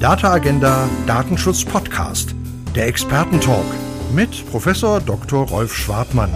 [0.00, 2.34] Data Agenda Datenschutz Podcast,
[2.74, 3.64] der Expertentalk
[4.14, 5.48] mit Professor Dr.
[5.48, 6.30] Rolf Schwartmann.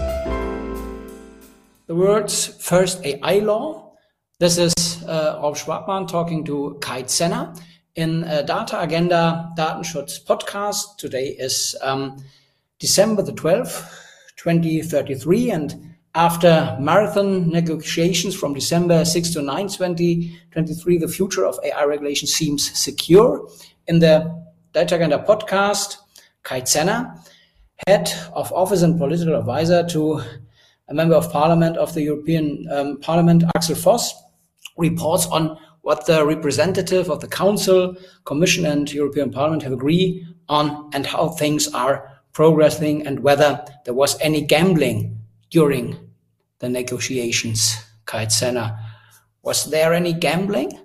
[1.86, 3.92] The world's first AI law.
[4.38, 4.72] This is
[5.06, 7.52] uh, Rolf Schwartmann talking to Kai Zenner
[7.96, 10.96] in uh, Data Agenda Datenschutz Podcast.
[10.96, 12.16] Today is um,
[12.78, 13.86] December the 12th,
[14.36, 21.84] 2033, and after marathon negotiations from December 6 to 9, 2023, the future of AI
[21.84, 23.48] regulation seems secure.
[23.86, 25.96] In the Data Agenda podcast,
[26.42, 27.16] Kai Zenner,
[27.86, 30.22] head of office and political advisor to
[30.88, 34.12] a member of parliament of the European um, Parliament, Axel Voss,
[34.76, 40.90] reports on what the representative of the Council, Commission, and European Parliament have agreed on
[40.92, 45.19] and how things are progressing and whether there was any gambling
[45.50, 45.96] during
[46.60, 48.78] the negotiations, Kai Zenner.
[49.42, 50.78] Was there any gambling?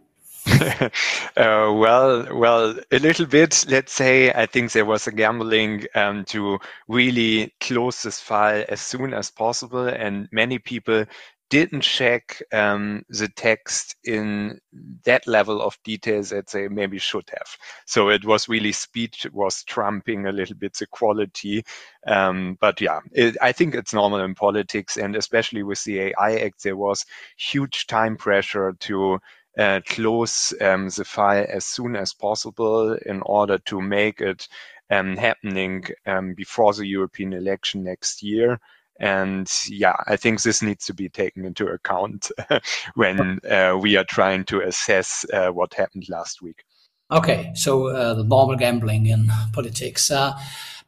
[0.62, 0.90] uh,
[1.36, 3.66] well, well, a little bit.
[3.68, 8.80] Let's say I think there was a gambling um, to really close this file as
[8.80, 11.06] soon as possible, and many people
[11.50, 14.60] didn't check um, the text in
[15.06, 17.58] that level of details that they maybe should have.
[17.86, 21.64] So it was really speech was trumping a little bit the quality.
[22.08, 26.38] Um, but yeah, it, I think it's normal in politics, and especially with the AI
[26.46, 27.06] Act, there was
[27.38, 29.20] huge time pressure to
[29.58, 34.48] uh, close um, the file as soon as possible in order to make it
[34.92, 38.60] um, happening um, before the European election next year.
[39.00, 42.32] And yeah, I think this needs to be taken into account
[42.96, 46.64] when uh, we are trying to assess uh, what happened last week.
[47.12, 50.10] Okay, so uh, the normal gambling in politics.
[50.10, 50.34] Uh,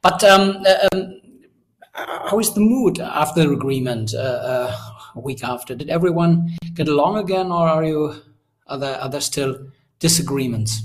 [0.01, 1.21] but um, uh, um,
[2.03, 4.75] how is the mood after the agreement uh,
[5.15, 5.75] a week after?
[5.75, 8.15] Did everyone get along again, or are you
[8.67, 9.57] are there, are there still
[9.99, 10.81] disagreements?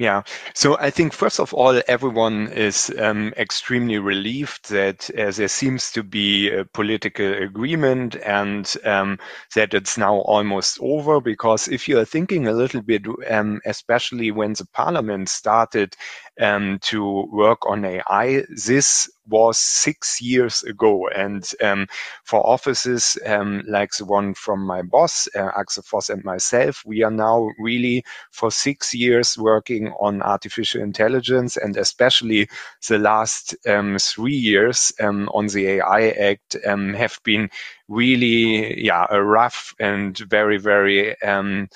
[0.00, 0.22] Yeah.
[0.54, 5.90] So I think first of all, everyone is um, extremely relieved that uh, there seems
[5.92, 9.18] to be a political agreement and um,
[9.56, 11.20] that it's now almost over.
[11.20, 15.96] Because if you are thinking a little bit, um, especially when the parliament started
[16.40, 21.08] um, to work on AI, this was six years ago.
[21.08, 21.86] And um,
[22.24, 27.02] for offices um, like the one from my boss, uh, Axel Voss and myself, we
[27.04, 32.48] are now really for six years working on artificial intelligence and especially
[32.88, 37.50] the last um, three years um, on the AI Act um, have been
[37.88, 41.68] really, yeah, a rough and very, very um,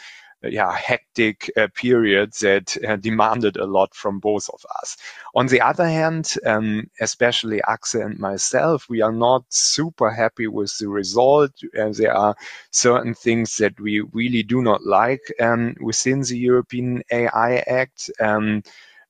[0.44, 4.96] yeah, hectic uh, period that uh, demanded a lot from both of us.
[5.34, 10.76] On the other hand, um, especially Axel and myself, we are not super happy with
[10.78, 11.52] the result.
[11.78, 12.36] Uh, there are
[12.70, 18.10] certain things that we really do not like um, within the European AI Act.
[18.20, 18.62] Um,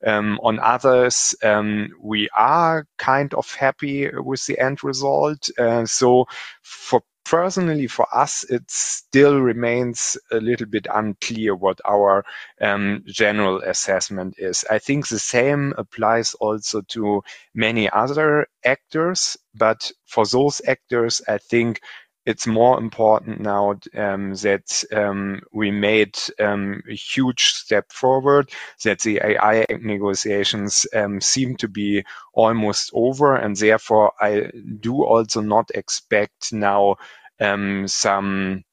[0.07, 5.51] um, on others, um, we are kind of happy with the end result.
[5.59, 6.27] Uh, so
[6.63, 12.25] for personally for us it still remains a little bit unclear what our
[12.61, 14.65] um, general assessment is.
[14.71, 17.23] I think the same applies also to
[17.55, 21.81] many other actors but for those actors i think
[22.27, 28.51] it's more important now um, that um, we made um, a huge step forward,
[28.85, 34.51] that the AI negotiations um, seem to be almost over, and therefore I
[34.81, 36.97] do also not expect now
[37.41, 38.65] um, some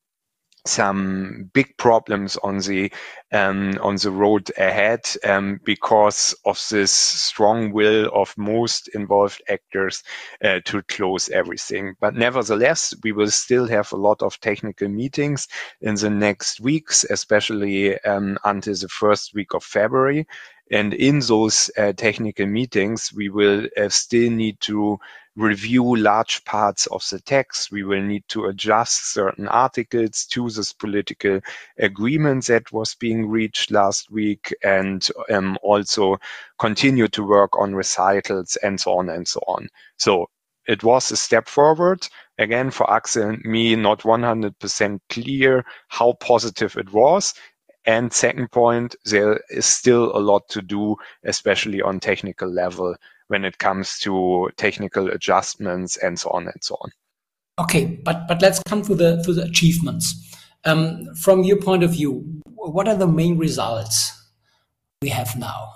[0.70, 2.92] some big problems on the
[3.32, 10.04] um, on the road ahead um, because of this strong will of most involved actors
[10.44, 11.96] uh, to close everything.
[12.00, 15.48] But nevertheless, we will still have a lot of technical meetings
[15.82, 20.28] in the next weeks, especially um, until the first week of February.
[20.72, 25.00] And in those uh, technical meetings, we will uh, still need to
[25.40, 27.72] review large parts of the text.
[27.72, 31.40] We will need to adjust certain articles to this political
[31.78, 36.18] agreement that was being reached last week and um, also
[36.60, 39.70] continue to work on recitals and so on and so on.
[39.98, 40.28] So
[40.68, 42.08] it was a step forward.
[42.38, 47.34] Again, for Axel and me, not 100% clear how positive it was.
[47.86, 52.96] And second point, there is still a lot to do, especially on technical level
[53.30, 56.92] when it comes to technical adjustments and so on and so on.
[57.60, 60.36] Okay, but but let's come to the to the achievements.
[60.66, 64.12] Um, from your point of view, what are the main results
[65.02, 65.74] we have now?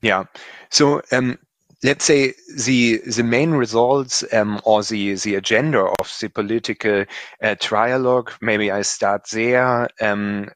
[0.00, 0.24] Yeah,
[0.70, 1.38] so um,
[1.82, 7.00] let's say the the main results um, or the the agenda of the political
[7.42, 8.30] uh, trialogue.
[8.40, 9.88] Maybe I start there.
[10.00, 10.50] Um,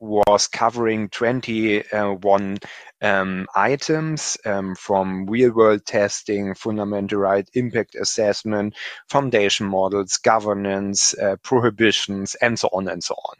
[0.00, 2.58] was covering 21
[3.02, 8.74] um, items um, from real world testing, fundamental right impact assessment,
[9.08, 13.36] foundation models, governance, uh, prohibitions, and so on and so on.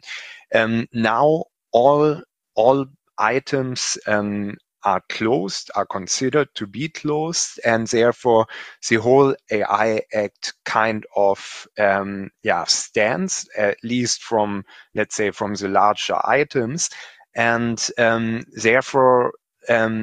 [0.55, 2.21] Um, now all
[2.55, 2.85] all
[3.17, 8.47] items um, are closed, are considered to be closed, and therefore
[8.89, 14.63] the whole AI Act kind of um, yeah stands at least from
[14.95, 16.89] let's say from the larger items,
[17.35, 19.33] and um, therefore
[19.69, 20.01] um,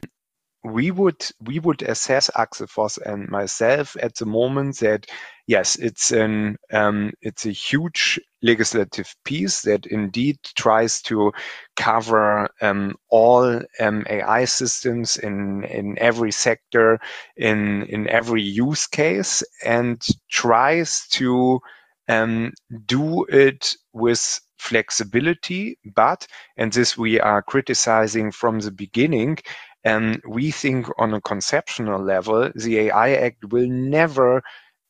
[0.64, 5.06] we would we would assess Axel Voss and myself at the moment that
[5.46, 11.32] yes, it's an um, it's a huge legislative piece that indeed tries to
[11.76, 17.00] cover um, all um, AI systems in in every sector,
[17.36, 21.60] in in every use case, and tries to
[22.08, 22.52] um,
[22.86, 26.26] do it with flexibility, but,
[26.56, 29.38] and this we are criticizing from the beginning,
[29.84, 34.42] and we think on a conceptual level, the AI Act will never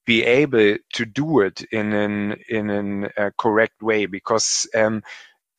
[0.07, 5.03] be able to do it in an in an uh, correct way because um,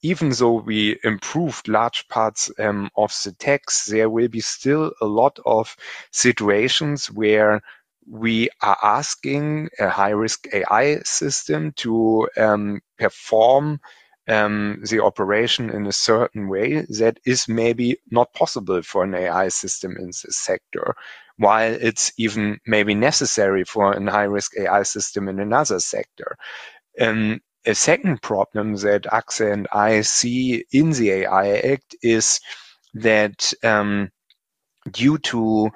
[0.03, 5.05] even though we improved large parts um, of the text, there will be still a
[5.05, 5.75] lot of
[6.11, 7.61] situations where
[8.09, 13.81] we are asking a high risk AI system to um, perform
[14.29, 19.49] um, the operation in a certain way that is maybe not possible for an AI
[19.49, 20.95] system in this sector,
[21.37, 26.37] while it's even maybe necessary for a high risk AI system in another sector.
[27.01, 32.39] Um, a second problem that Axel and I see in the AI Act is
[32.95, 34.09] that um,
[34.91, 35.71] due to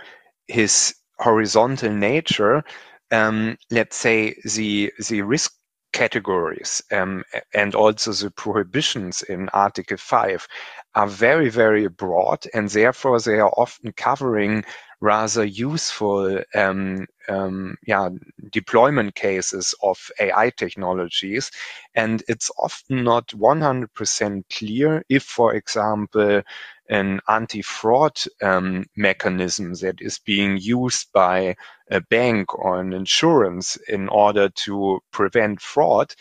[0.48, 2.64] his horizontal nature,
[3.12, 5.54] um, let's say the the risk
[5.94, 7.24] categories um,
[7.54, 10.48] and also the prohibitions in Article 5
[10.96, 14.64] are very, very broad and therefore they are often covering
[15.02, 18.10] rather useful um, um, yeah,
[18.52, 21.52] deployment cases of AI technologies.
[21.96, 26.44] And it's often not 100% clear if, for example,
[26.92, 31.56] an anti-fraud um, mechanism that is being used by
[31.92, 36.14] a bank or an insurance in order to prevent fraud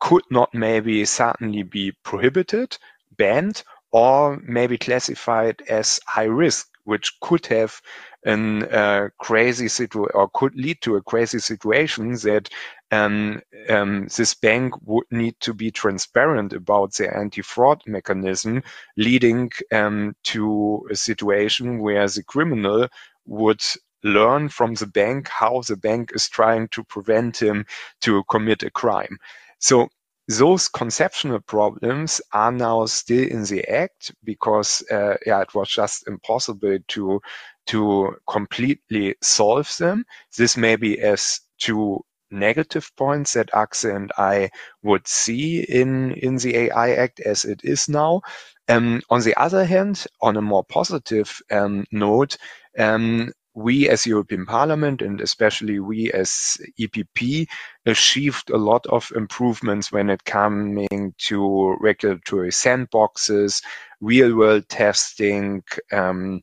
[0.00, 2.78] could not maybe certainly be prohibited,
[3.16, 7.80] banned, or maybe classified as high risk, which could have
[8.26, 12.48] a uh, crazy situation or could lead to a crazy situation that
[12.90, 18.62] um, um, this bank would need to be transparent about their anti-fraud mechanism,
[18.96, 22.88] leading um, to a situation where the criminal
[23.26, 23.62] would
[24.02, 27.66] learn from the bank how the bank is trying to prevent him
[28.00, 29.18] to commit a crime.
[29.58, 29.88] So
[30.26, 36.06] those conceptual problems are now still in the act because uh, yeah, it was just
[36.06, 37.20] impossible to
[37.66, 40.04] to completely solve them.
[40.36, 44.50] This may be as two negative points that Axel and I
[44.82, 48.22] would see in, in the AI Act as it is now.
[48.68, 52.36] Um, on the other hand, on a more positive um, note,
[52.78, 57.48] um, we as European Parliament and especially we as EPP
[57.86, 63.62] achieved a lot of improvements when it coming to regulatory sandboxes,
[64.00, 66.40] real world testing, um,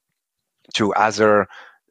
[0.76, 1.48] to other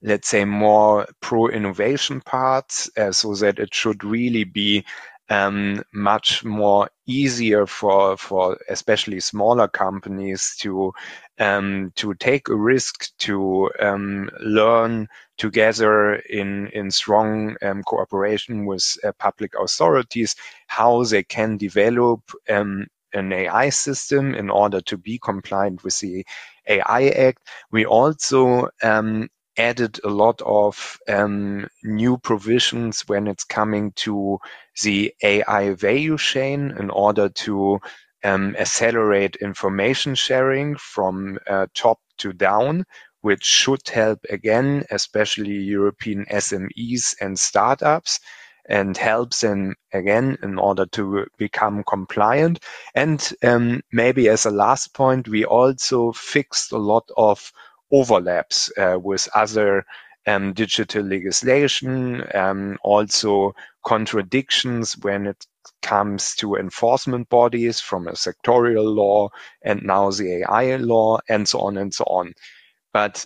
[0.06, 4.84] let's say more pro innovation parts uh, so that it should really be
[5.30, 10.92] um, much more easier for for especially smaller companies to
[11.40, 15.08] um, to take a risk to um, learn
[15.38, 20.36] together in in strong um, cooperation with uh, public authorities
[20.68, 26.26] how they can develop um, an AI system in order to be compliant with the
[26.68, 27.48] AI Act.
[27.72, 34.38] We also um, added a lot of um, new provisions when it's coming to
[34.82, 37.80] the AI value chain in order to
[38.24, 42.84] um, accelerate information sharing from uh, top to down,
[43.20, 48.20] which should help again, especially European SMEs and startups
[48.68, 52.58] and helps them again in order to become compliant.
[52.94, 57.52] And um, maybe as a last point, we also fixed a lot of
[57.92, 59.84] overlaps uh, with other
[60.26, 65.46] um, digital legislation, um, also contradictions when it
[65.82, 69.28] comes to enforcement bodies from a sectorial law
[69.62, 72.32] and now the AI law and so on and so on.
[72.92, 73.24] But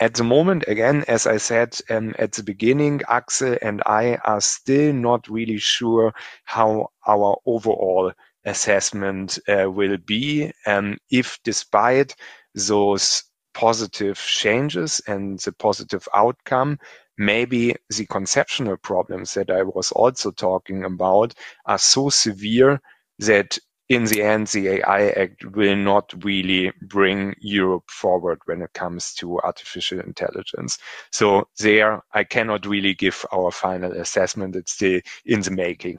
[0.00, 4.40] at the moment, again, as I said um, at the beginning, Axel and I are
[4.40, 6.12] still not really sure
[6.44, 8.12] how our overall
[8.44, 12.14] assessment uh, will be um, if despite
[12.54, 13.24] those
[13.54, 16.78] positive changes and the positive outcome,
[17.16, 21.34] maybe the conceptual problems that I was also talking about
[21.64, 22.80] are so severe
[23.20, 23.58] that
[23.88, 29.12] in the end, the AI Act will not really bring Europe forward when it comes
[29.14, 30.78] to artificial intelligence.
[31.10, 34.56] So there, I cannot really give our final assessment.
[34.56, 35.98] It's still in the making.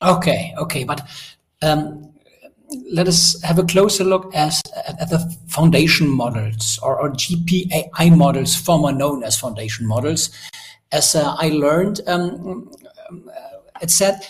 [0.00, 1.06] Okay, okay, but
[1.62, 2.14] um,
[2.90, 8.16] let us have a closer look as, at, at the foundation models or, or, GPAI
[8.16, 10.30] models, former known as foundation models.
[10.92, 12.70] As uh, I learned, um,
[13.08, 13.30] um
[13.82, 14.20] it said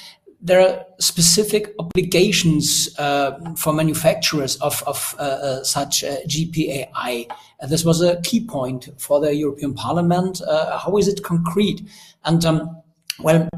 [0.41, 7.27] there are specific obligations uh, for manufacturers of, of uh, uh such uh, GPAI.
[7.69, 10.41] this was a key point for the European Parliament.
[10.41, 11.83] Uh, how is it concrete?
[12.25, 12.83] And um,
[13.19, 13.49] well,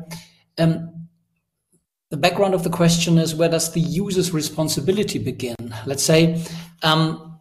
[0.59, 0.92] um,
[2.13, 5.57] the background of the question is where does the user's responsibility begin?
[5.87, 6.45] Let's say
[6.83, 7.41] um,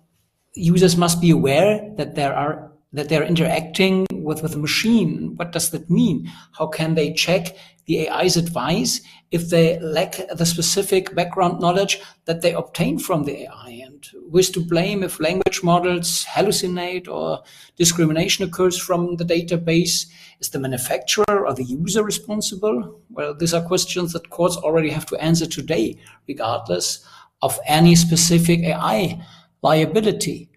[0.55, 5.35] users must be aware that there are that they're interacting with, with a machine.
[5.35, 6.31] What does that mean?
[6.53, 7.57] How can they check
[7.91, 13.43] the AI's advice if they lack the specific background knowledge that they obtain from the
[13.43, 13.81] AI?
[13.86, 17.43] And who is to blame if language models hallucinate or
[17.75, 20.05] discrimination occurs from the database?
[20.39, 23.00] Is the manufacturer or the user responsible?
[23.10, 27.05] Well, these are questions that courts already have to answer today, regardless
[27.41, 29.21] of any specific AI
[29.62, 30.50] liability.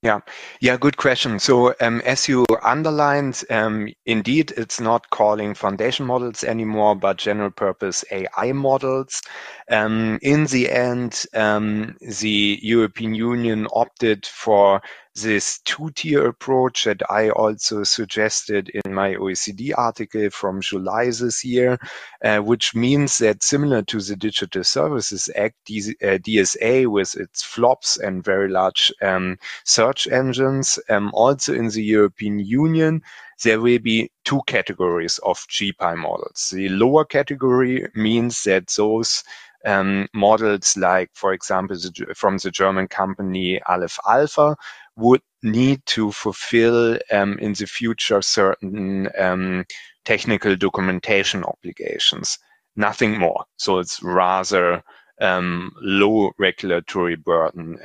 [0.00, 0.20] Yeah,
[0.60, 1.40] yeah, good question.
[1.40, 7.50] So um, as you underlined, um, indeed, it's not calling foundation models anymore, but general
[7.50, 9.20] purpose AI models.
[9.68, 14.80] Um, in the end, um, the European Union opted for
[15.22, 21.78] this two-tier approach that I also suggested in my OECD article from July this year,
[22.24, 28.00] uh, which means that similar to the Digital Services Act, DSA uh, with its VLOPs
[28.00, 33.02] and very large um, search engines, um, also in the European Union,
[33.44, 36.50] there will be two categories of GPAI models.
[36.52, 39.22] The lower category means that those
[39.64, 44.56] um, models like, for example, the, from the German company Aleph Alpha
[44.98, 49.64] would need to fulfill um, in the future certain um,
[50.04, 52.38] technical documentation obligations,
[52.76, 53.44] nothing more.
[53.56, 54.82] So it's rather
[55.20, 57.78] um, low regulatory burden,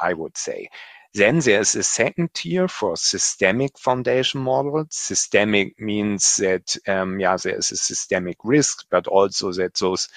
[0.00, 0.68] I would say.
[1.14, 4.88] Then there's a second tier for systemic foundation models.
[4.90, 10.08] Systemic means that, um, yeah, there's a systemic risk, but also that those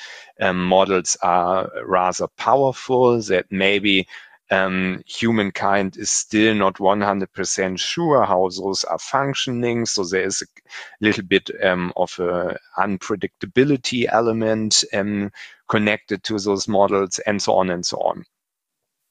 [0.41, 4.07] um, models are rather powerful, that maybe
[4.49, 9.85] um, humankind is still not 100% sure how those are functioning.
[9.85, 10.45] So there is a
[11.01, 15.31] little bit um, of an unpredictability element um,
[15.67, 18.25] connected to those models and so on and so on.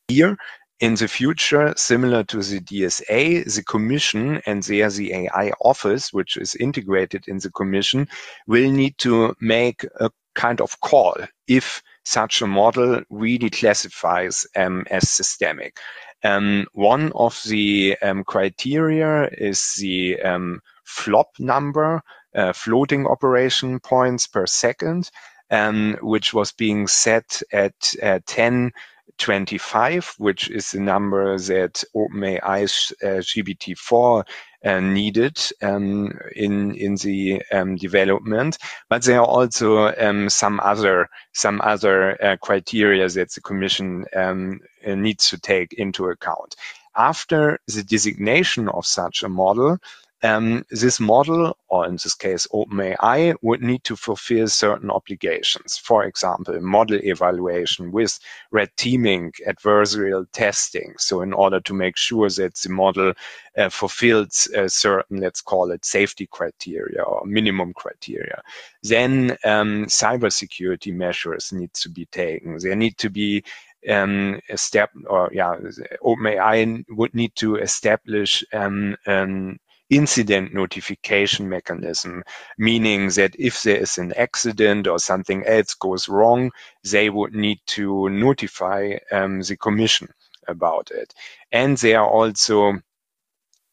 [0.09, 0.37] Here,
[0.78, 6.37] in the future, similar to the DSA, the Commission and there the AI office, which
[6.37, 8.09] is integrated in the Commission,
[8.47, 11.16] will need to make a kind of call
[11.49, 15.79] if such a model really classifies um, as systemic.
[16.23, 24.29] Um, one of the um, criteria is the um, flop number, uh, floating operation points
[24.29, 25.11] per second,
[25.51, 28.71] um, which was being set at uh, 10
[29.19, 34.25] 25, which is the number that OpenAI's uh, GPT-4
[34.65, 38.59] uh, needed um, in in the um, development.
[38.89, 44.61] But there are also um, some other some other uh, criteria that the Commission um,
[44.87, 46.57] needs to take into account.
[46.97, 49.79] After the designation of such a model,
[50.23, 55.76] um, this model, or in this case OpenAI, would need to fulfill certain obligations.
[55.76, 58.18] For example, model evaluation with
[58.50, 60.94] red teaming, adversarial testing.
[60.99, 63.12] So in order to make sure that the model
[63.58, 68.40] uh, fulfills a certain, let's call it safety criteria or minimum criteria.
[68.82, 72.58] Then um, cybersecurity measures need to be taken.
[72.58, 73.44] There need to be
[73.88, 75.56] um, a step or yeah,
[76.02, 79.58] OpenAI would need to establish um, an
[79.90, 82.25] incident notification mechanism,
[82.59, 86.50] meaning that if there is an accident or something else goes wrong,
[86.85, 90.09] they would need to notify um, the commission
[90.49, 91.12] about it.
[91.52, 92.81] And there are also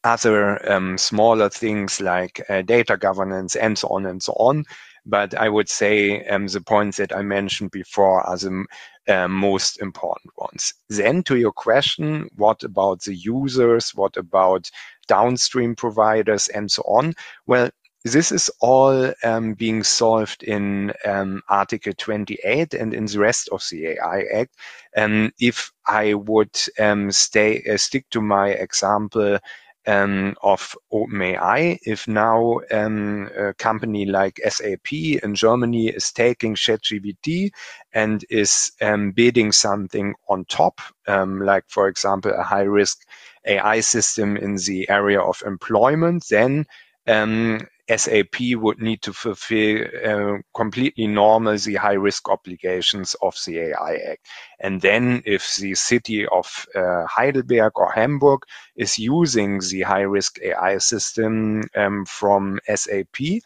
[0.03, 4.65] other um, smaller things like uh, data governance and so on and so on.
[5.05, 8.65] But I would say um, the points that I mentioned before are the
[9.07, 10.74] uh, most important ones.
[10.89, 13.91] Then to your question, what about the users?
[13.95, 14.69] What about
[15.07, 17.13] downstream providers and so on?
[17.48, 17.69] Well,
[18.05, 23.63] this is all um, being solved in um, Article 28 and in the rest of
[23.72, 24.55] the AI Act.
[24.95, 29.39] And if I would um, stay uh, stick to my example
[29.88, 37.52] um, of OpenAI, if now um, a company like SAP in Germany is taking ChatGPT
[37.94, 43.00] and is um, bidding something on top, um, like for example a high risk
[43.46, 46.66] AI system in the area of employment, then
[47.08, 47.60] um,
[47.97, 53.95] SAP would need to fulfill uh, completely normal the high risk obligations of the AI
[54.12, 54.27] Act.
[54.59, 58.41] And then if the city of uh, Heidelberg or Hamburg
[58.75, 63.41] is using the high risk AI system um, from SAP,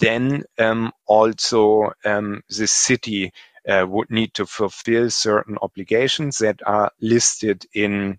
[0.00, 3.32] then um, also um, the city
[3.68, 8.18] uh, would need to fulfill certain obligations that are listed in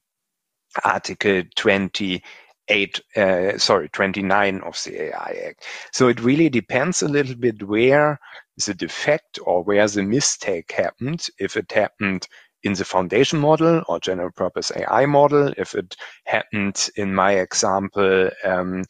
[0.83, 2.23] Article 20
[2.69, 5.65] eight, uh, sorry, 29 of the AI Act.
[5.93, 8.19] So it really depends a little bit where
[8.65, 11.27] the defect or where the mistake happened.
[11.39, 12.27] If it happened
[12.63, 18.29] in the foundation model or general purpose AI model, if it happened in my example
[18.45, 18.83] um,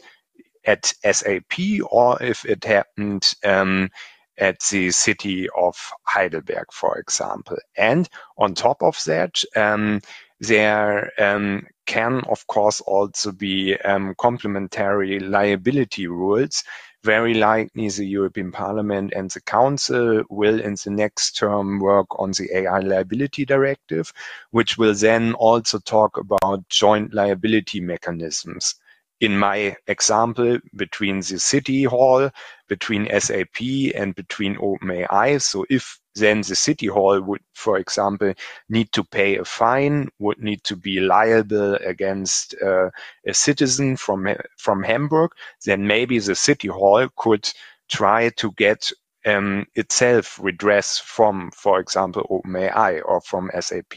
[0.65, 3.89] at SAP, or if it happened um,
[4.38, 5.77] at the city of
[6.08, 7.58] Heidelberg, for example.
[7.77, 10.01] And on top of that, um,
[10.43, 16.63] there um, can, of course, also be um, complementary liability rules.
[17.03, 22.31] Very likely the European Parliament and the Council will in the next term work on
[22.31, 24.13] the AI liability directive,
[24.51, 28.75] which will then also talk about joint liability mechanisms
[29.24, 32.30] in my example, between the city hall,
[32.68, 33.62] between SAP
[33.96, 35.42] and between OpenAI.
[35.42, 38.34] So if then the city hall would, for example,
[38.68, 42.89] need to pay a fine, would need to be liable against uh,
[43.25, 44.27] a citizen from,
[44.58, 45.32] from Hamburg,
[45.65, 47.50] then maybe the city hall could
[47.89, 48.92] try to get
[49.25, 53.94] um, itself redress from, for example, OpenAI or from SAP.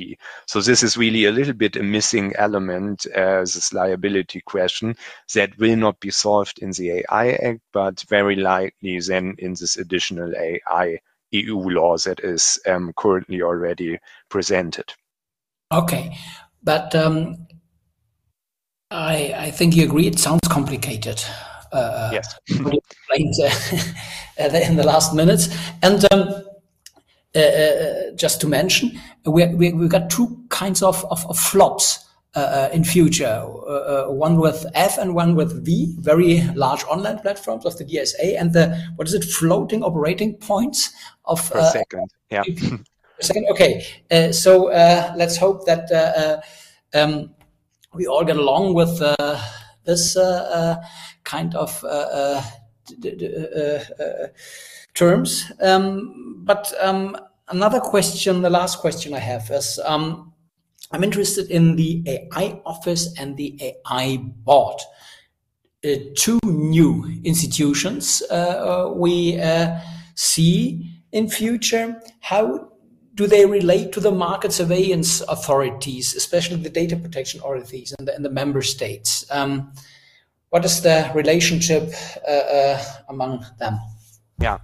[0.47, 4.97] So this is really a little bit a missing element as this liability question
[5.35, 9.77] that will not be solved in the AI Act, but very likely then in this
[9.77, 10.99] additional AI
[11.33, 13.99] EU law that is um, currently already
[14.29, 14.93] presented.
[15.73, 16.17] Okay,
[16.63, 17.47] but um,
[18.91, 21.23] I, I think you agree it sounds complicated.
[21.73, 22.39] Uh, yes.
[23.17, 23.95] explained
[24.41, 25.49] uh, in the last minutes.
[25.83, 26.45] And um,
[27.35, 32.03] uh, uh, just to mention, we, we, we got two kinds of, of, of flops.
[32.35, 37.65] Uh, in future, uh, one with F and one with V, very large online platforms
[37.65, 40.93] of the DSA, and the what is it, floating operating points
[41.25, 42.11] of per second.
[42.31, 42.43] Yeah.
[42.61, 43.47] per second.
[43.53, 43.87] Okay,
[44.33, 44.65] so
[45.17, 46.43] let's hope that
[46.93, 47.31] um,
[47.95, 48.99] we all get along with
[49.87, 50.15] this
[51.25, 51.83] kind of
[54.95, 55.53] terms.
[55.61, 57.17] Um, but um,
[57.49, 60.33] another question, the last question I have is, um,
[60.93, 64.81] I'm interested in the AI office and the AI board.
[65.85, 69.79] Uh, two new institutions uh, we uh,
[70.15, 72.01] see in future.
[72.21, 72.73] How
[73.15, 78.15] do they relate to the market surveillance authorities, especially the data protection authorities and the,
[78.15, 79.25] and the member states?
[79.31, 79.73] Um,
[80.57, 81.93] what is the relationship
[82.27, 83.79] uh, uh, among them?
[84.39, 84.57] Yeah.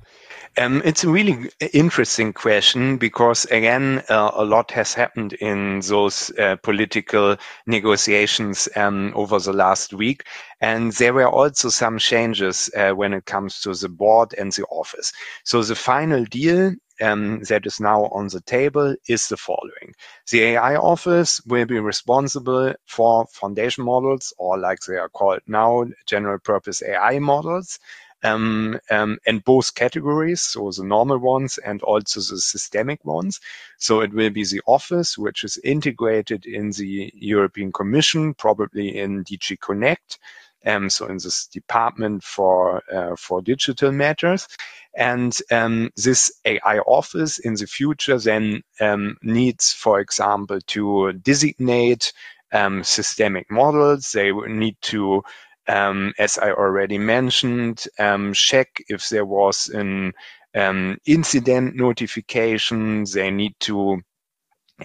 [0.56, 6.30] Um, it's a really interesting question because, again, uh, a lot has happened in those
[6.38, 10.26] uh, political negotiations um, over the last week.
[10.60, 14.64] And there were also some changes uh, when it comes to the board and the
[14.66, 15.12] office.
[15.44, 19.94] So the final deal um, that is now on the table is the following.
[20.30, 25.86] The AI office will be responsible for foundation models, or like they are called now,
[26.06, 27.80] general purpose AI models,
[28.24, 33.40] um, um, and both categories, so the normal ones and also the systemic ones.
[33.78, 39.24] So it will be the office, which is integrated in the European Commission, probably in
[39.24, 40.18] DG Connect,
[40.66, 44.48] um, so in this department for uh, for digital matters.
[44.96, 52.12] And um, this AI office in the future then um, needs, for example, to designate
[52.52, 54.12] um, systemic models.
[54.12, 55.22] They need to
[55.68, 60.12] um, as I already mentioned, um, check if there was an
[60.54, 63.04] um, incident notification.
[63.04, 64.00] They need to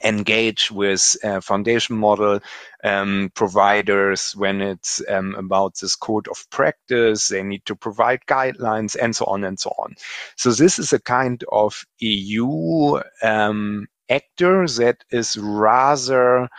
[0.04, 2.40] engage with uh, foundation model
[2.84, 7.28] um, providers when it's um, about this code of practice.
[7.28, 9.96] They need to provide guidelines and so on and so on.
[10.36, 16.50] So this is a kind of EU um, actor that is rather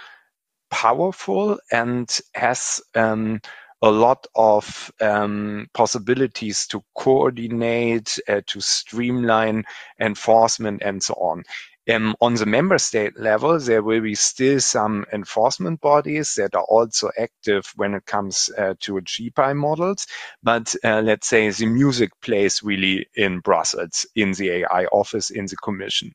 [0.71, 3.41] powerful and has um,
[3.83, 9.65] a lot of um, possibilities to coordinate, uh, to streamline
[10.01, 11.45] enforcement, and so on.
[11.91, 16.65] Um, on the member state level, there will be still some enforcement bodies that are
[16.65, 20.07] also active when it comes uh, to GPAI models.
[20.43, 25.47] But uh, let's say the music plays really in Brussels, in the AI office, in
[25.47, 26.13] the Commission.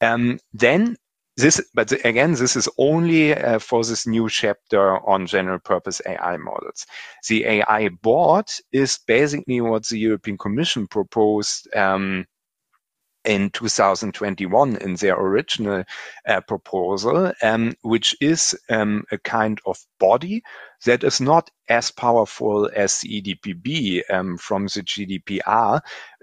[0.00, 0.96] Um, then
[1.38, 6.38] this, but again, this is only uh, for this new chapter on general purpose AI
[6.38, 6.86] models.
[7.28, 12.26] The AI board is basically what the European Commission proposed um,
[13.24, 15.84] in 2021 in their original
[16.26, 20.42] uh, proposal, um, which is um, a kind of body
[20.84, 25.80] that is not as powerful as the EDPB um, from the GDPR.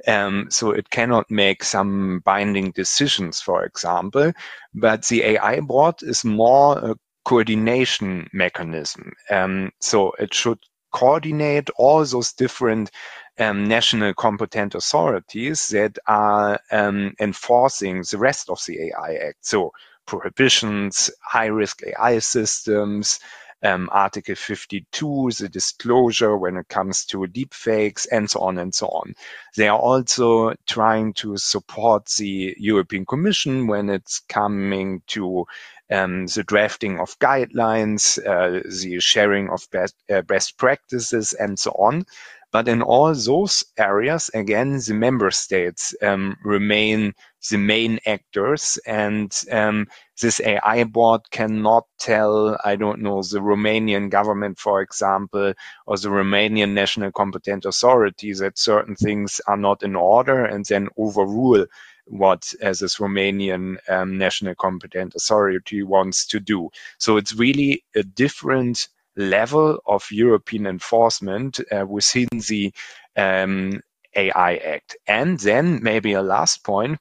[0.08, 4.34] Um, so it cannot make some binding decisions, for example.
[4.74, 9.14] But the AI board is more a coordination mechanism.
[9.30, 10.60] Um, so it should
[10.94, 12.92] coordinate all those different
[13.40, 19.46] um, national competent authorities that are um, enforcing the rest of the AI Act.
[19.46, 19.72] So
[20.08, 23.20] prohibitions, high risk AI systems,
[23.64, 28.88] um, Article 52, the disclosure when it comes to deepfakes, and so on and so
[28.88, 29.16] on.
[29.58, 35.46] They are also trying to support the European Commission when it's coming to
[35.92, 41.72] um, the drafting of guidelines, uh, the sharing of best, uh, best practices, and so
[41.72, 42.06] on.
[42.56, 47.14] But in all those areas, again, the member states um, remain
[47.52, 49.88] the main actors, and um,
[50.22, 55.54] this AI board cannot tell, I don't know, the Romanian government, for example,
[55.86, 60.88] or the Romanian national competent authority that certain things are not in order, and then
[60.98, 61.66] overrule
[62.08, 66.70] what as this Romanian um, national competent authority wants to do.
[67.00, 72.74] So it's really a different level of European enforcement uh, within the
[73.16, 73.82] um,
[74.16, 74.98] AI Act.
[75.08, 76.98] And then maybe a last point,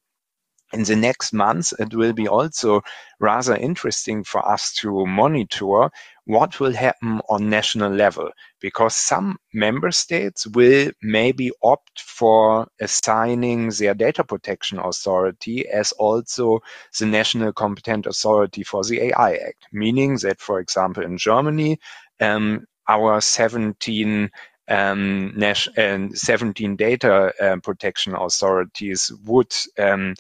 [0.75, 2.83] in the next months, it will be also
[3.21, 5.89] rather interesting for us to monitor
[6.27, 13.69] what will happen on national level because some member states will maybe opt for assigning
[13.71, 16.61] their data protection authority as also
[16.99, 21.79] the national competent authority for the AI Act, meaning that, for example, in Germany,
[22.21, 24.31] um, our 17
[24.69, 25.35] um,
[25.79, 30.15] uh, 17 data uh, protection authorities would um,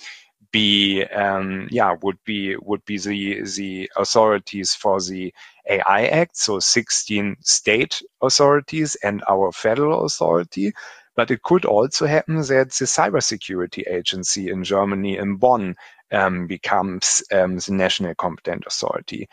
[0.53, 5.35] be um, yeah would be would be the the authorities for the
[5.69, 10.73] AI Act, so 16 state authorities and our federal authority.
[11.17, 15.75] But it could also happen that the cybersecurity agency in Germany in Bonn
[16.13, 19.29] um, becomes um, the national competent authority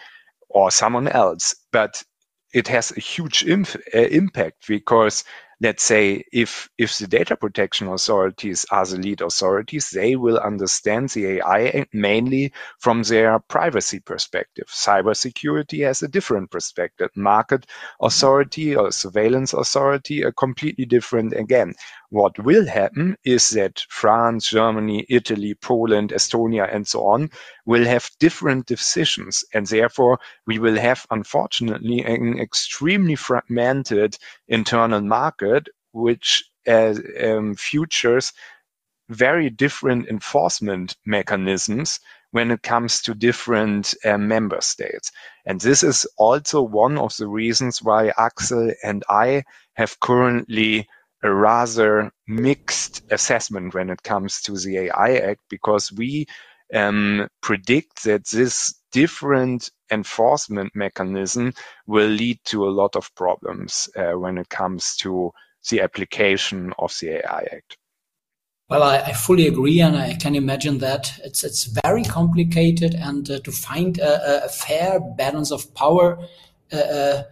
[0.50, 1.56] or someone else.
[1.71, 2.04] But
[2.53, 5.23] it has a huge uh, impact because
[5.61, 11.09] let's say if if the data protection authorities are the lead authorities, they will understand
[11.09, 14.65] the AI mainly from their privacy perspective.
[14.67, 17.09] Cybersecurity has a different perspective.
[17.15, 17.65] Market
[18.01, 21.75] authority or surveillance authority, a completely different again.
[22.09, 27.29] What will happen is that France, Germany, Italy, Poland, Estonia, and so on
[27.65, 29.43] will have different decisions.
[29.54, 38.34] And therefore, we will have, unfortunately, an extremely fragmented internal market, which uh, um, futures
[39.10, 42.00] very different enforcement mechanisms
[42.32, 45.12] when it comes to different uh, member states.
[45.45, 49.43] And this is also one of the reasons why Axel and I
[49.74, 50.88] have currently
[51.24, 56.26] a rather mixed assessment when it comes to the AI Act because we
[56.73, 61.53] um, predict that this different enforcement mechanism
[61.88, 65.31] will lead to a lot of problems uh, when it comes to
[65.69, 67.77] the application of the AI Act.
[68.69, 73.29] Well, I, I, fully agree, and I can imagine that it's it's very complicated, and
[73.29, 76.17] uh, to find a, a, fair balance of power
[76.71, 77.23] uh, uh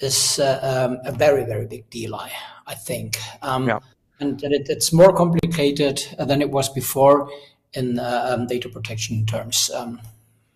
[0.00, 2.14] is uh, um, a very very big deal.
[2.14, 2.32] I
[2.66, 3.18] I think.
[3.42, 3.80] Um, yeah.
[4.20, 7.28] And it, it's more complicated than it was before
[7.72, 10.00] in uh, um, data protection terms, um,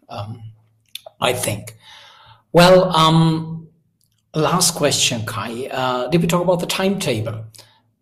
[0.09, 0.43] um,
[1.21, 1.77] I think.
[2.53, 3.69] Well, um,
[4.35, 5.67] last question, Kai.
[5.67, 7.45] Uh, did we talk about the timetable?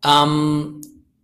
[0.03, 0.81] Um,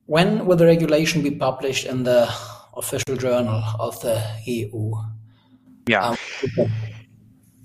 [0.06, 2.32] when will the regulation be published in the
[2.76, 4.92] official journal of the EU?
[5.88, 6.16] Yeah.
[6.42, 6.70] Okay.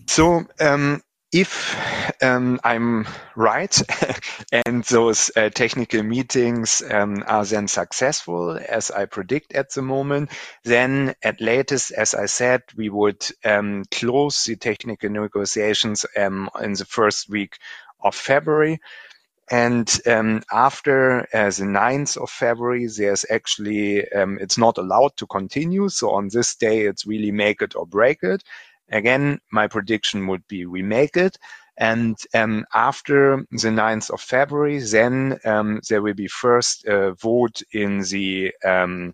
[0.08, 1.76] So um, if
[2.24, 3.78] um, I'm right
[4.66, 10.32] and those uh, technical meetings um, are then successful as I predict at the moment,
[10.64, 16.74] then at latest, as I said, we would um, close the technical negotiations um, in
[16.74, 17.58] the first week
[18.04, 18.80] of February.
[19.52, 25.28] And um, after uh, the 9th of February, there's actually, um, it's not allowed to
[25.28, 25.90] continue.
[25.90, 28.44] So on this day, it's really make it or break it.
[28.92, 31.38] Again, my prediction would be we make it.
[31.78, 37.62] And um, after the 9th of February, then um, there will be first a vote
[37.74, 39.14] in the um,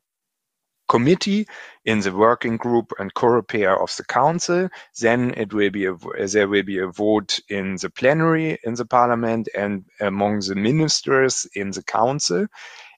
[0.89, 1.47] committee
[1.85, 4.69] in the working group and Coreper of the council.
[5.01, 5.95] Then it will be a,
[6.27, 11.47] there will be a vote in the plenary in the parliament and among the ministers
[11.55, 12.47] in the council.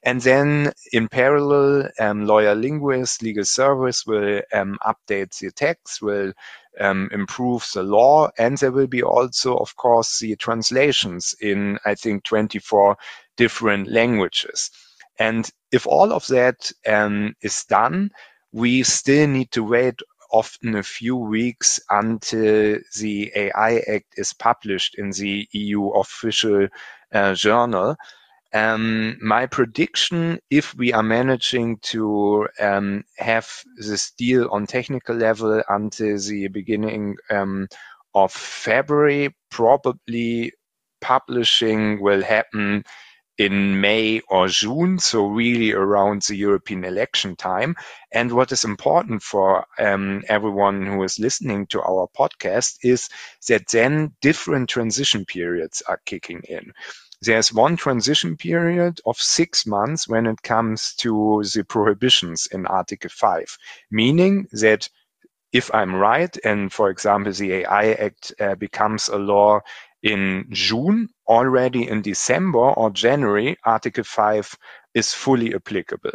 [0.04, 6.32] And then in parallel, um, lawyer linguist, legal service will um, update the text, will
[6.80, 11.94] um, improve the law, and there will be also, of course, the translations in, I
[11.94, 12.96] think, 24
[13.36, 14.70] different languages.
[15.18, 18.10] And if all of that um, is done,
[18.52, 24.96] we still need to wait often a few weeks until the AI Act is published
[24.98, 26.68] in the EU official
[27.12, 27.96] uh, journal.
[28.52, 35.62] Um, my prediction, if we are managing to um, have this deal on technical level
[35.68, 37.68] until the beginning um,
[38.14, 40.52] of February, probably
[41.00, 42.84] publishing will happen
[43.38, 47.76] in May or June, so really around the European election time.
[48.12, 53.08] And what is important for um, everyone who is listening to our podcast is
[53.48, 56.72] that then different transition periods are kicking in.
[57.20, 63.10] There's one transition period of six months when it comes to the prohibitions in Article
[63.10, 63.58] 5,
[63.90, 64.88] meaning that
[65.52, 69.60] if I'm right, and for example, the AI Act uh, becomes a law
[70.02, 74.56] in June, already in December or January, Article 5
[74.94, 76.12] is fully applicable.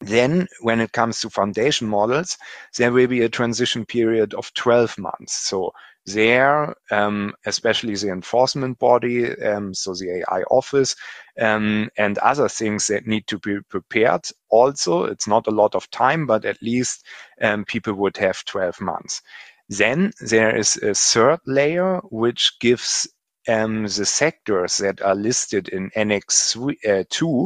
[0.00, 2.38] Then, when it comes to foundation models,
[2.78, 5.34] there will be a transition period of 12 months.
[5.34, 5.72] So
[6.06, 10.96] there, um, especially the enforcement body, um, so the AI office,
[11.40, 14.22] um, and other things that need to be prepared.
[14.50, 17.04] Also, it's not a lot of time, but at least
[17.40, 19.22] um, people would have 12 months.
[19.68, 23.08] Then there is a third layer which gives
[23.48, 26.56] um, the sectors that are listed in Annex
[26.88, 27.44] uh, 2.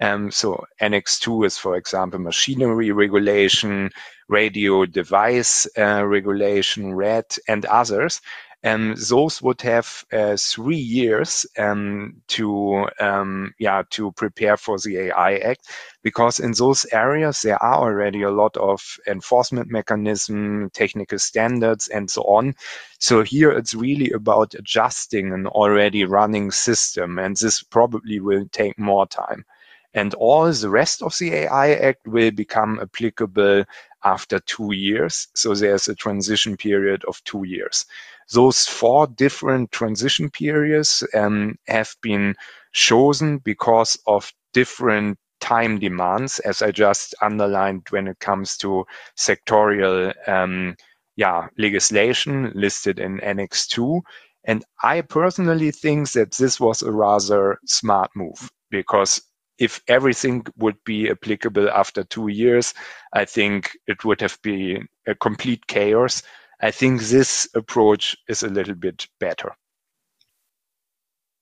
[0.00, 3.90] Um, so Annex 2 is, for example, machinery regulation,
[4.32, 8.22] radio device uh, regulation, RED, and others.
[8.64, 14.98] And those would have uh, three years um, to um, yeah to prepare for the
[14.98, 15.68] AI Act
[16.02, 22.10] because in those areas there are already a lot of enforcement mechanism, technical standards, and
[22.10, 22.54] so on.
[23.00, 28.78] So here it's really about adjusting an already running system, and this probably will take
[28.78, 29.44] more time.
[29.94, 33.64] And all the rest of the AI Act will become applicable
[34.04, 35.28] after two years.
[35.34, 37.86] So there's a transition period of two years.
[38.32, 42.36] Those four different transition periods um, have been
[42.72, 48.86] chosen because of different time demands, as I just underlined when it comes to
[49.18, 50.76] sectorial um,
[51.16, 54.00] yeah, legislation listed in Annex 2.
[54.44, 59.20] And I personally think that this was a rather smart move because
[59.62, 62.74] if everything would be applicable after two years,
[63.12, 66.24] I think it would have been a complete chaos.
[66.60, 69.52] I think this approach is a little bit better.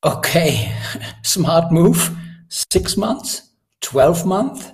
[0.05, 0.71] Okay,
[1.23, 2.15] smart move.
[2.49, 3.49] Six months,
[3.81, 4.71] 12 months,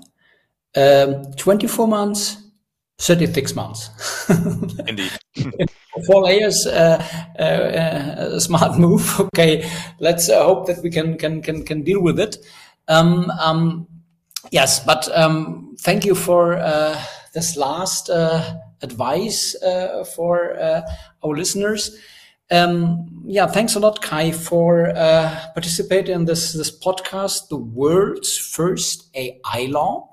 [0.76, 2.42] um, 24 months,
[2.98, 3.90] 36 months.
[4.88, 5.12] Indeed.
[6.06, 7.04] Four layers, uh,
[7.38, 9.20] uh, uh, smart move.
[9.20, 12.38] Okay, let's uh, hope that we can, can, can, can deal with it.
[12.88, 13.86] Um, um,
[14.50, 17.00] yes, but um, thank you for uh,
[17.34, 20.82] this last uh, advice uh, for uh,
[21.24, 21.96] our listeners.
[22.50, 28.38] Um, yeah, thanks a lot, Kai, for uh, participating in this this podcast, the world's
[28.38, 30.10] first AI law.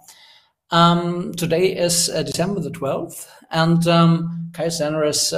[0.72, 5.34] Um, today is uh, December the twelfth, and um, Kai Zenner is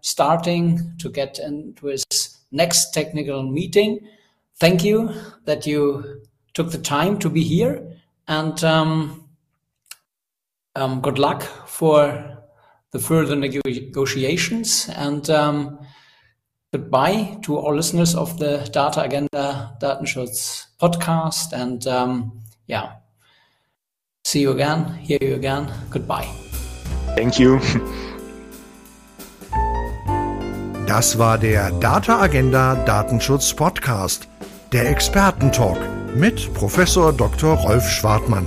[0.00, 2.04] starting to get into his
[2.50, 4.00] next technical meeting.
[4.58, 5.10] Thank you
[5.44, 6.22] that you
[6.54, 7.96] took the time to be here
[8.28, 9.28] and um,
[10.74, 12.38] um, good luck for
[12.92, 15.78] the further negotiations and um,
[16.72, 22.92] goodbye to all listeners of the Data Agenda Datenschutz podcast and um, yeah,
[24.24, 26.28] see you again, hear you again, goodbye.
[27.14, 27.60] Thank you.
[30.86, 34.28] Das war der Data Agenda Datenschutz Podcast,
[34.72, 35.78] der Expertentalk
[36.14, 37.54] mit Professor Dr.
[37.54, 38.46] Rolf Schwartmann.